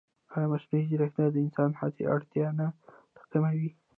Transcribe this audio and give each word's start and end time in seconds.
ایا 0.33 0.47
مصنوعي 0.51 0.83
ځیرکتیا 0.89 1.25
د 1.31 1.35
انساني 1.43 1.75
هڅې 1.81 2.03
اړتیا 2.13 2.47
نه 2.59 2.67
راکموي؟ 3.17 3.69